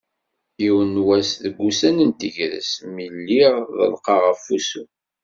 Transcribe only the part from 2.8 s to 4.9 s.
mi lliɣ ḍelqeɣ ɣef wussu.